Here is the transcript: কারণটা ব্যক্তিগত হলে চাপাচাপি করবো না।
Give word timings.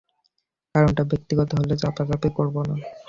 কারণটা 0.75 1.03
ব্যক্তিগত 1.11 1.49
হলে 1.59 1.75
চাপাচাপি 1.81 2.29
করবো 2.37 2.59
না। 2.69 2.75